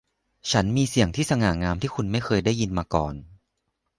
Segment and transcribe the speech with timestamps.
[0.51, 3.13] ฉันมีเสียงที่สง่างามที่คุณไม่เคยได้ยินมาก่อน